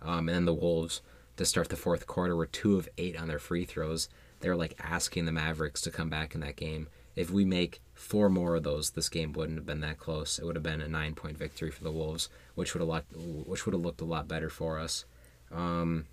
Um, 0.00 0.28
and 0.28 0.28
then 0.28 0.44
the 0.46 0.54
Wolves 0.54 1.02
to 1.38 1.44
start 1.44 1.68
the 1.70 1.76
fourth 1.76 2.06
quarter 2.06 2.36
were 2.36 2.46
two 2.46 2.76
of 2.76 2.88
eight 2.98 3.18
on 3.18 3.28
their 3.28 3.38
free 3.38 3.64
throws. 3.64 4.08
They 4.40 4.48
were 4.48 4.56
like 4.56 4.74
asking 4.78 5.24
the 5.24 5.32
Mavericks 5.32 5.80
to 5.82 5.90
come 5.90 6.10
back 6.10 6.34
in 6.34 6.40
that 6.42 6.56
game. 6.56 6.88
If 7.16 7.30
we 7.30 7.44
make 7.44 7.80
four 7.94 8.28
more 8.28 8.56
of 8.56 8.62
those, 8.62 8.90
this 8.90 9.08
game 9.08 9.32
wouldn't 9.32 9.58
have 9.58 9.66
been 9.66 9.80
that 9.80 9.98
close. 9.98 10.38
It 10.38 10.44
would 10.44 10.54
have 10.54 10.62
been 10.62 10.80
a 10.80 10.88
nine 10.88 11.14
point 11.14 11.38
victory 11.38 11.70
for 11.70 11.82
the 11.82 11.90
Wolves, 11.90 12.28
which 12.54 12.74
would 12.74 12.80
have 12.80 12.88
looked, 12.88 13.12
which 13.16 13.66
would 13.66 13.72
have 13.72 13.82
looked 13.82 14.00
a 14.00 14.04
lot 14.04 14.28
better 14.28 14.50
for 14.50 14.78
us. 14.78 15.04
Um, 15.50 16.06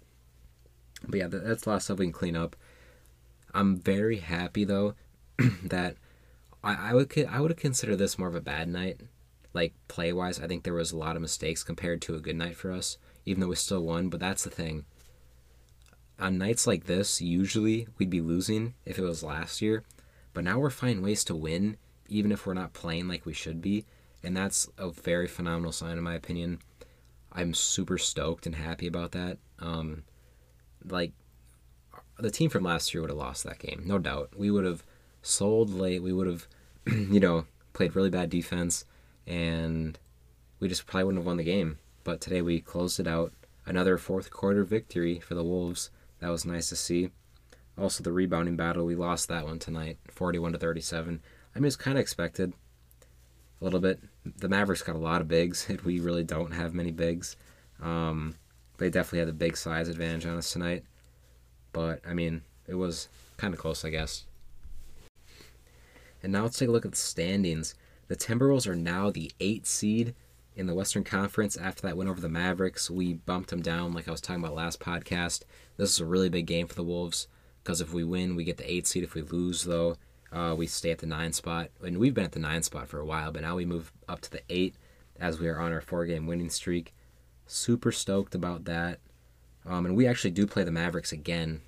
but 1.08 1.20
yeah, 1.20 1.28
that's 1.28 1.64
the 1.64 1.70
last 1.70 1.86
stuff 1.86 2.00
we 2.00 2.06
can 2.06 2.14
clean 2.14 2.36
up. 2.36 2.56
I'm 3.54 3.78
very 3.78 4.18
happy 4.18 4.64
though 4.64 4.96
that 5.64 5.98
I, 6.64 6.90
I 6.90 6.94
would 6.94 7.14
I 7.30 7.40
would 7.40 7.56
consider 7.58 7.96
this 7.96 8.18
more 8.18 8.28
of 8.28 8.36
a 8.36 8.42
bad 8.42 8.68
night, 8.68 9.02
like 9.54 9.74
play 9.88 10.12
wise. 10.12 10.40
I 10.40 10.48
think 10.48 10.64
there 10.64 10.74
was 10.74 10.92
a 10.92 10.98
lot 10.98 11.16
of 11.16 11.22
mistakes 11.22 11.64
compared 11.64 12.02
to 12.04 12.16
a 12.16 12.20
good 12.20 12.36
night 12.36 12.56
for 12.56 12.72
us, 12.72 12.98
even 13.26 13.42
though 13.42 13.48
we 13.48 13.56
still 13.56 13.84
won. 13.84 14.10
But 14.10 14.20
that's 14.20 14.44
the 14.44 14.50
thing. 14.50 14.86
On 16.20 16.38
nights 16.38 16.66
like 16.66 16.86
this, 16.86 17.22
usually 17.22 17.88
we'd 17.98 18.10
be 18.10 18.22
losing 18.22 18.74
if 18.86 18.98
it 18.98 19.04
was 19.04 19.24
last 19.24 19.62
year, 19.62 19.84
but 20.34 20.44
now 20.44 20.60
we're 20.60 20.70
finding 20.70 21.04
ways 21.04 21.24
to 21.26 21.36
win, 21.36 21.78
even 22.08 22.32
if 22.32 22.46
we're 22.46 22.54
not 22.54 22.74
playing 22.74 23.08
like 23.08 23.26
we 23.26 23.34
should 23.34 23.62
be, 23.62 23.86
and 24.24 24.36
that's 24.36 24.70
a 24.78 24.90
very 24.92 25.28
phenomenal 25.28 25.72
sign 25.72 25.98
in 25.98 26.04
my 26.04 26.16
opinion. 26.16 26.60
I'm 27.34 27.54
super 27.54 27.98
stoked 27.98 28.46
and 28.46 28.56
happy 28.56 28.88
about 28.88 29.12
that. 29.12 29.38
Um, 29.60 30.04
like 30.86 31.12
the 32.18 32.32
team 32.32 32.50
from 32.50 32.64
last 32.64 32.94
year 32.94 33.02
would 33.02 33.10
have 33.10 33.18
lost 33.18 33.44
that 33.44 33.60
game, 33.60 33.84
no 33.86 34.00
doubt. 34.00 34.32
We 34.38 34.50
would 34.50 34.66
have 34.66 34.84
sold 35.22 35.70
late. 35.70 36.02
We 36.02 36.14
would 36.14 36.28
have, 36.28 36.48
you 36.88 37.20
know, 37.20 37.46
played 37.74 37.96
really 37.96 38.10
bad 38.10 38.30
defense, 38.30 38.86
and 39.28 40.00
we 40.60 40.70
just 40.70 40.86
probably 40.86 41.06
wouldn't 41.06 41.20
have 41.20 41.28
won 41.28 41.38
the 41.38 41.44
game. 41.44 41.78
But 42.04 42.22
today 42.22 42.42
we 42.42 42.62
closed 42.62 43.00
it 43.00 43.08
out. 43.08 43.34
Another 43.66 43.98
fourth 43.98 44.32
quarter 44.32 44.64
victory 44.64 45.20
for 45.20 45.36
the 45.36 45.44
Wolves. 45.44 45.90
That 46.20 46.30
was 46.30 46.46
nice 46.46 46.70
to 46.70 46.76
see. 46.76 47.12
Also, 47.78 48.04
the 48.04 48.12
rebounding 48.12 48.56
battle, 48.56 48.86
we 48.86 48.96
lost 48.96 49.28
that 49.28 49.46
one 49.46 49.60
tonight, 49.60 49.98
41 50.10 50.54
to 50.54 50.58
37. 50.58 51.22
I 51.54 51.60
mean, 51.60 51.68
it's 51.68 51.76
kind 51.76 51.98
of 51.98 52.02
expected 52.02 52.54
a 53.60 53.64
little 53.64 53.80
bit. 53.80 54.00
The 54.38 54.50
Mavericks 54.50 54.82
got 54.82 54.96
a 54.96 55.00
lot 55.00 55.22
of 55.22 55.28
bigs. 55.28 55.66
and 55.70 55.82
We 55.82 56.00
really 56.00 56.24
don't 56.24 56.52
have 56.52 56.74
many 56.74 56.92
bigs. 56.92 57.36
Um, 57.82 58.36
they 58.78 58.90
definitely 58.90 59.20
had 59.20 59.28
the 59.28 59.34
big 59.34 59.58
size 59.58 59.90
advantage 59.90 60.26
on 60.26 60.38
us 60.38 60.52
tonight. 60.52 60.84
But, 61.74 62.02
I 62.08 62.14
mean, 62.14 62.42
it 62.68 62.76
was 62.76 63.10
kind 63.38 63.54
of 63.54 63.60
close, 63.60 63.84
I 63.84 63.90
guess. 63.90 64.26
And 66.24 66.32
now 66.32 66.44
let's 66.44 66.58
take 66.58 66.70
a 66.70 66.72
look 66.72 66.86
at 66.86 66.92
the 66.92 66.98
standings. 66.98 67.76
The 68.08 68.16
Timberwolves 68.16 68.68
are 68.68 68.76
now 68.76 69.12
the 69.12 69.32
eight 69.40 69.68
seed 69.68 70.16
in 70.56 70.68
the 70.68 70.74
Western 70.74 71.04
Conference. 71.04 71.58
After 71.58 71.84
that 71.84 71.98
win 71.98 72.08
over 72.08 72.22
the 72.22 72.30
Mavericks, 72.30 72.90
we 72.90 73.14
bumped 73.14 73.50
them 73.50 73.62
down, 73.62 73.94
like 73.94 74.08
I 74.08 74.12
was 74.12 74.22
talking 74.22 74.44
about 74.44 74.56
last 74.56 74.80
podcast. 74.80 75.44
This 75.78 75.92
is 75.92 76.00
a 76.00 76.06
really 76.06 76.30
big 76.30 76.46
game 76.46 76.68
for 76.68 76.76
the 76.76 76.84
Wolves 76.84 77.28
because 77.64 77.82
if 77.82 77.94
we 77.94 78.04
win, 78.04 78.36
we 78.36 78.44
get 78.44 78.58
the 78.58 78.72
eight 78.72 78.88
seed. 78.88 79.04
If 79.04 79.16
we 79.16 79.22
lose, 79.22 79.64
though, 79.64 79.98
uh, 80.32 80.56
we 80.58 80.68
stay 80.68 80.92
at 80.92 81.00
the 81.00 81.06
nine 81.06 81.34
spot. 81.34 81.70
And 81.84 81.98
we've 81.98 82.14
been 82.14 82.26
at 82.26 82.32
the 82.32 82.40
nine 82.40 82.64
spot 82.64 82.88
for 82.88 83.00
a 83.00 83.06
while, 83.06 83.32
but 83.32 83.42
now 83.42 83.56
we 83.56 83.66
move 83.66 83.92
up 84.08 84.22
to 84.22 84.32
the 84.32 84.42
eight 84.50 84.76
as 85.20 85.40
we 85.40 85.48
are 85.48 85.60
on 85.60 85.74
our 85.74 85.82
four 85.82 86.06
game 86.06 86.28
winning 86.28 86.50
streak. 86.50 86.94
Super 87.48 87.92
stoked 87.92 88.36
about 88.36 88.66
that. 88.66 89.00
Um, 89.66 89.86
and 89.86 89.96
we 89.96 90.08
actually 90.08 90.32
do 90.32 90.46
play 90.46 90.64
the 90.64 90.72
Mavericks 90.72 91.12
again 91.12 91.62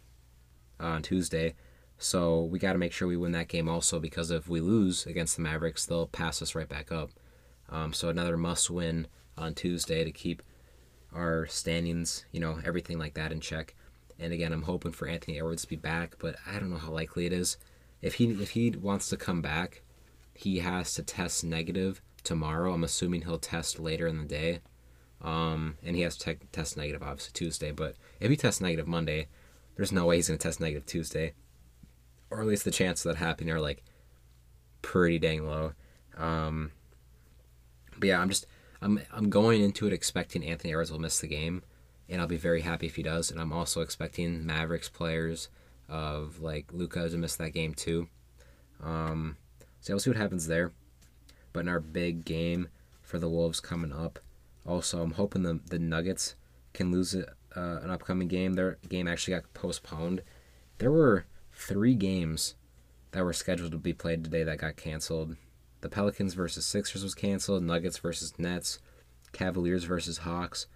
on 0.79 1.01
Tuesday. 1.01 1.55
So 1.97 2.43
we 2.43 2.59
got 2.59 2.73
to 2.73 2.79
make 2.79 2.93
sure 2.93 3.07
we 3.07 3.17
win 3.17 3.31
that 3.31 3.47
game 3.47 3.67
also 3.67 3.99
because 3.99 4.29
if 4.29 4.47
we 4.47 4.61
lose 4.61 5.05
against 5.07 5.35
the 5.35 5.41
Mavericks, 5.41 5.85
they'll 5.85 6.07
pass 6.07 6.41
us 6.41 6.53
right 6.53 6.69
back 6.69 6.91
up. 6.91 7.09
Um, 7.69 7.93
so 7.93 8.09
another 8.09 8.37
must 8.37 8.69
win 8.69 9.07
on 9.37 9.53
Tuesday 9.53 10.03
to 10.03 10.11
keep 10.11 10.41
our 11.13 11.45
standings, 11.47 12.25
you 12.31 12.39
know, 12.39 12.59
everything 12.65 12.97
like 12.97 13.13
that 13.15 13.31
in 13.31 13.39
check. 13.39 13.75
And 14.19 14.33
again, 14.33 14.51
I'm 14.51 14.63
hoping 14.63 14.91
for 14.91 15.07
Anthony 15.07 15.37
Edwards 15.37 15.63
to 15.63 15.67
be 15.67 15.75
back, 15.75 16.15
but 16.19 16.35
I 16.47 16.59
don't 16.59 16.69
know 16.69 16.77
how 16.77 16.91
likely 16.91 17.25
it 17.25 17.33
is. 17.33 17.57
If 18.01 18.15
he 18.15 18.31
if 18.31 18.51
he 18.51 18.71
wants 18.71 19.09
to 19.09 19.17
come 19.17 19.41
back, 19.41 19.83
he 20.33 20.59
has 20.59 20.93
to 20.95 21.03
test 21.03 21.43
negative 21.43 22.01
tomorrow. 22.23 22.73
I'm 22.73 22.83
assuming 22.83 23.23
he'll 23.23 23.39
test 23.39 23.79
later 23.79 24.07
in 24.07 24.17
the 24.17 24.25
day. 24.25 24.59
Um, 25.21 25.77
and 25.83 25.95
he 25.95 26.03
has 26.03 26.15
to 26.17 26.35
te- 26.35 26.45
test 26.51 26.77
negative 26.77 27.01
obviously 27.01 27.31
Tuesday. 27.33 27.71
But 27.71 27.95
if 28.19 28.29
he 28.29 28.35
tests 28.37 28.61
negative 28.61 28.87
Monday, 28.87 29.27
there's 29.75 29.91
no 29.91 30.05
way 30.05 30.17
he's 30.17 30.27
gonna 30.27 30.37
test 30.37 30.59
negative 30.59 30.85
Tuesday 30.85 31.33
or 32.29 32.41
at 32.41 32.47
least 32.47 32.65
the 32.65 32.71
chances 32.71 33.03
that 33.03 33.15
happening 33.15 33.53
are 33.53 33.61
like 33.61 33.83
pretty 34.81 35.19
dang 35.19 35.45
low. 35.45 35.73
Um, 36.17 36.71
but 37.99 38.07
yeah, 38.07 38.19
I'm 38.19 38.29
just 38.29 38.45
I'm 38.81 38.99
I'm 39.11 39.29
going 39.29 39.61
into 39.61 39.87
it 39.87 39.93
expecting 39.93 40.43
Anthony 40.43 40.71
Edwards 40.71 40.91
will 40.91 40.99
miss 40.99 41.19
the 41.19 41.27
game, 41.27 41.63
and 42.09 42.21
I'll 42.21 42.27
be 42.27 42.37
very 42.37 42.61
happy 42.61 42.87
if 42.87 42.95
he 42.95 43.03
does. 43.03 43.31
And 43.31 43.39
I'm 43.39 43.53
also 43.53 43.81
expecting 43.81 44.45
Mavericks 44.45 44.89
players 44.89 45.49
of 45.89 46.41
like 46.41 46.71
Luka 46.73 47.09
to 47.09 47.17
miss 47.17 47.35
that 47.37 47.51
game 47.53 47.73
too. 47.73 48.07
Um, 48.83 49.37
so 49.81 49.93
we'll 49.93 49.99
see 49.99 50.09
what 50.09 50.17
happens 50.17 50.47
there. 50.47 50.71
But 51.53 51.61
in 51.61 51.69
our 51.69 51.79
big 51.79 52.25
game 52.25 52.69
for 53.01 53.19
the 53.19 53.29
Wolves 53.29 53.59
coming 53.59 53.93
up, 53.93 54.19
also 54.65 55.01
I'm 55.01 55.11
hoping 55.11 55.43
the 55.43 55.59
the 55.65 55.79
Nuggets 55.79 56.35
can 56.73 56.91
lose 56.91 57.15
uh, 57.15 57.23
an 57.55 57.89
upcoming 57.89 58.27
game. 58.27 58.53
Their 58.53 58.77
game 58.87 59.07
actually 59.07 59.35
got 59.35 59.53
postponed. 59.53 60.21
There 60.77 60.91
were 60.91 61.25
three 61.51 61.95
games 61.95 62.55
that 63.11 63.23
were 63.23 63.33
scheduled 63.33 63.71
to 63.71 63.77
be 63.77 63.93
played 63.93 64.23
today 64.23 64.43
that 64.43 64.59
got 64.59 64.75
canceled. 64.75 65.35
The 65.81 65.89
Pelicans 65.89 66.33
versus 66.33 66.65
Sixers 66.65 67.03
was 67.03 67.15
canceled, 67.15 67.63
Nuggets 67.63 67.97
versus 67.97 68.33
Nets, 68.37 68.79
Cavaliers 69.31 69.83
versus 69.83 70.19
Hawks. 70.19 70.67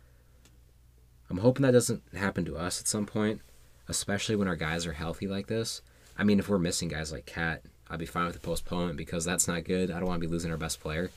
I'm 1.29 1.37
hoping 1.37 1.63
that 1.63 1.71
doesn't 1.71 2.03
happen 2.15 2.45
to 2.45 2.57
us 2.57 2.79
at 2.79 2.87
some 2.87 3.05
point, 3.05 3.41
especially 3.87 4.35
when 4.35 4.47
our 4.47 4.55
guys 4.55 4.85
are 4.85 4.93
healthy 4.93 5.27
like 5.27 5.47
this. 5.47 5.81
I 6.17 6.23
mean, 6.23 6.39
if 6.39 6.49
we're 6.49 6.59
missing 6.59 6.89
guys 6.89 7.11
like 7.11 7.25
Cat, 7.25 7.63
I'd 7.89 7.99
be 7.99 8.05
fine 8.05 8.25
with 8.25 8.35
the 8.35 8.41
postponement 8.41 8.97
because 8.97 9.25
that's 9.25 9.47
not 9.47 9.63
good. 9.63 9.91
I 9.91 9.99
don't 9.99 10.07
want 10.07 10.21
to 10.21 10.27
be 10.27 10.31
losing 10.31 10.51
our 10.51 10.57
best 10.57 10.79
player 10.79 11.09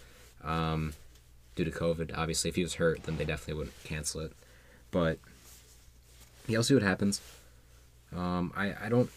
um, 0.42 0.94
due 1.56 1.64
to 1.64 1.70
COVID. 1.70 2.16
Obviously, 2.16 2.48
if 2.48 2.56
he 2.56 2.62
was 2.62 2.74
hurt, 2.74 3.02
then 3.04 3.16
they 3.16 3.24
definitely 3.24 3.54
wouldn't 3.54 3.84
cancel 3.84 4.20
it. 4.22 4.32
But 4.90 5.18
yeah, 6.46 6.58
we'll 6.58 6.64
see 6.64 6.74
what 6.74 6.82
happens. 6.82 7.20
Um, 8.16 8.52
I, 8.56 8.74
I 8.84 8.88
don't 8.88 9.10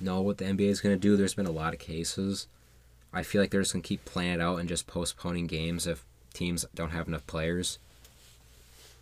know 0.00 0.20
what 0.22 0.38
the 0.38 0.44
NBA 0.44 0.68
is 0.68 0.80
going 0.80 0.94
to 0.94 1.00
do. 1.00 1.16
There's 1.16 1.34
been 1.34 1.46
a 1.46 1.50
lot 1.50 1.74
of 1.74 1.80
cases. 1.80 2.46
I 3.16 3.22
feel 3.22 3.40
like 3.40 3.50
they're 3.50 3.62
just 3.62 3.72
to 3.72 3.80
keep 3.80 4.04
playing 4.04 4.34
it 4.34 4.40
out 4.42 4.58
and 4.58 4.68
just 4.68 4.86
postponing 4.86 5.46
games 5.46 5.86
if 5.86 6.04
teams 6.34 6.66
don't 6.74 6.90
have 6.90 7.08
enough 7.08 7.26
players. 7.26 7.78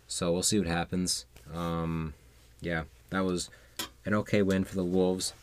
So 0.07 0.31
we'll 0.31 0.41
see 0.41 0.57
what 0.57 0.69
happens. 0.69 1.25
Um, 1.53 2.13
yeah, 2.61 2.83
that 3.09 3.25
was 3.25 3.49
an 4.05 4.13
okay 4.13 4.41
win 4.41 4.63
for 4.63 4.75
the 4.75 4.85
Wolves. 4.85 5.33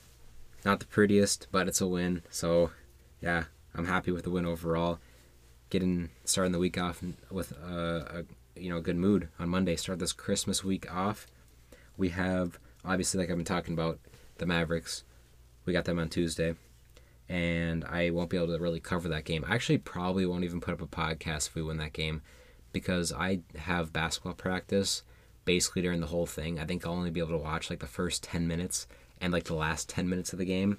Not 0.64 0.81
the 0.81 0.87
prettiest, 0.87 1.49
but 1.52 1.69
it's 1.69 1.83
a 1.83 1.87
win. 1.87 2.23
So 2.31 2.71
yeah, 3.21 3.45
I'm 3.75 3.85
happy 3.85 4.11
with 4.11 4.25
the 4.25 4.31
win 4.31 4.47
overall. 4.47 5.00
Getting 5.69 6.09
starting 6.25 6.52
the 6.52 6.59
week 6.59 6.79
off 6.79 7.02
with 7.31 7.52
a, 7.52 8.25
a 8.57 8.59
you 8.59 8.71
know 8.71 8.81
good 8.81 8.97
mood 8.97 9.29
on 9.38 9.50
Monday. 9.50 9.76
Start 9.76 9.99
this 9.99 10.14
Christmas 10.14 10.64
week 10.64 10.91
off. 10.91 11.26
We 11.99 12.09
have 12.09 12.59
obviously 12.87 13.21
like 13.21 13.29
I've 13.29 13.37
been 13.37 13.45
talking 13.45 13.75
about 13.75 13.99
the 14.38 14.47
Mavericks 14.47 15.05
we 15.64 15.73
got 15.73 15.85
them 15.85 15.99
on 15.99 16.09
Tuesday, 16.09 16.55
and 17.29 17.85
I 17.85 18.11
won't 18.11 18.31
be 18.31 18.37
able 18.37 18.49
to 18.49 18.62
really 18.62 18.81
cover 18.81 19.09
that 19.09 19.25
game. 19.25 19.45
I 19.47 19.55
actually 19.55 19.79
probably 19.79 20.26
won't 20.26 20.45
even 20.45 20.61
put 20.61 20.75
up 20.75 20.83
a 20.83 20.87
podcast 20.87 21.49
if 21.49 21.55
we 21.55 21.62
win 21.62 21.79
that 21.79 21.93
game 21.93 22.23
because 22.73 23.12
I 23.12 23.41
have 23.57 23.93
basketball 23.93 24.35
practice 24.35 25.02
basically 25.45 25.83
during 25.83 26.00
the 26.00 26.07
whole 26.07 26.26
thing. 26.26 26.59
I 26.59 26.64
think 26.64 26.87
I'll 26.87 26.93
only 26.93 27.11
be 27.11 27.21
able 27.21 27.31
to 27.31 27.38
watch 27.38 27.71
like 27.71 27.81
the 27.81 27.87
first 27.87 28.23
10 28.25 28.47
minutes 28.47 28.87
and 29.21 29.33
like 29.33 29.45
the 29.45 29.55
last 29.55 29.88
10 29.88 30.09
minutes 30.09 30.33
of 30.33 30.38
the 30.38 30.45
game. 30.45 30.79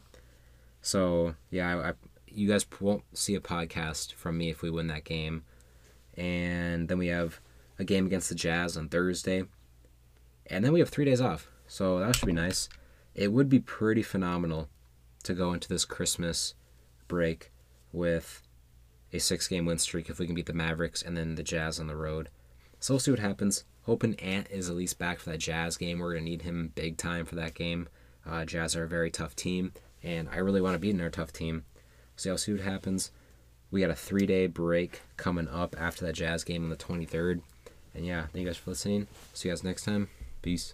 So, 0.81 1.35
yeah, 1.49 1.77
I, 1.77 1.89
I, 1.89 1.93
you 2.27 2.47
guys 2.47 2.65
won't 2.79 3.03
see 3.13 3.35
a 3.35 3.39
podcast 3.39 4.13
from 4.13 4.37
me 4.37 4.49
if 4.49 4.61
we 4.61 4.69
win 4.69 4.87
that 4.87 5.05
game. 5.05 5.43
And 6.15 6.87
then 6.87 6.97
we 6.97 7.07
have 7.07 7.39
a 7.79 7.83
game 7.83 8.05
against 8.05 8.29
the 8.29 8.35
Jazz 8.35 8.77
on 8.77 8.89
Thursday. 8.89 9.43
And 10.47 10.63
then 10.63 10.73
we 10.73 10.79
have 10.79 10.89
three 10.89 11.05
days 11.05 11.21
off. 11.21 11.47
So 11.67 11.99
that 11.99 12.15
should 12.15 12.25
be 12.25 12.33
nice. 12.33 12.69
It 13.15 13.31
would 13.31 13.49
be 13.49 13.59
pretty 13.59 14.03
phenomenal 14.03 14.69
to 15.23 15.33
go 15.33 15.53
into 15.53 15.69
this 15.69 15.85
Christmas 15.85 16.53
break 17.07 17.51
with 17.91 18.41
a 19.11 19.19
six 19.19 19.47
game 19.47 19.65
win 19.65 19.77
streak 19.77 20.09
if 20.09 20.19
we 20.19 20.25
can 20.25 20.35
beat 20.35 20.47
the 20.47 20.53
Mavericks 20.53 21.01
and 21.01 21.15
then 21.15 21.35
the 21.35 21.43
Jazz 21.43 21.79
on 21.79 21.87
the 21.87 21.95
road. 21.95 22.29
So 22.79 22.93
we'll 22.93 22.99
see 22.99 23.11
what 23.11 23.19
happens. 23.19 23.63
Hoping 23.83 24.15
Ant 24.15 24.47
is 24.49 24.69
at 24.69 24.75
least 24.75 24.99
back 24.99 25.19
for 25.19 25.29
that 25.29 25.39
Jazz 25.39 25.77
game. 25.77 25.99
We're 25.99 26.13
going 26.13 26.25
to 26.25 26.29
need 26.29 26.41
him 26.41 26.71
big 26.75 26.97
time 26.97 27.25
for 27.25 27.35
that 27.35 27.53
game. 27.53 27.87
Uh, 28.25 28.45
Jazz 28.45 28.75
are 28.75 28.83
a 28.83 28.87
very 28.87 29.11
tough 29.11 29.35
team, 29.35 29.73
and 30.01 30.29
I 30.29 30.37
really 30.37 30.61
want 30.61 30.75
to 30.75 30.79
beat 30.79 30.97
their 30.97 31.09
tough 31.09 31.33
team. 31.33 31.65
So 32.15 32.31
I'll 32.31 32.37
see 32.37 32.53
what 32.53 32.61
happens. 32.61 33.11
We 33.71 33.81
got 33.81 33.89
a 33.89 33.95
three 33.95 34.25
day 34.25 34.47
break 34.47 35.01
coming 35.17 35.47
up 35.47 35.75
after 35.79 36.05
that 36.05 36.13
Jazz 36.13 36.43
game 36.43 36.63
on 36.63 36.69
the 36.69 36.75
23rd. 36.75 37.41
And 37.95 38.05
yeah, 38.05 38.23
thank 38.27 38.43
you 38.43 38.45
guys 38.45 38.57
for 38.57 38.71
listening. 38.71 39.07
See 39.33 39.49
you 39.49 39.53
guys 39.53 39.63
next 39.63 39.83
time. 39.83 40.09
Peace. 40.41 40.73